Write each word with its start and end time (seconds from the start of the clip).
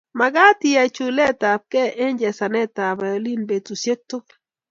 makat 0.19 0.59
iyai 0.69 0.89
chulet 0.95 1.39
ap 1.51 1.61
kei 1.71 1.91
eng 2.03 2.17
chesanet 2.19 2.75
ap 2.85 2.95
violini 3.01 3.45
petusiek 3.49 3.99
tukul 4.09 4.37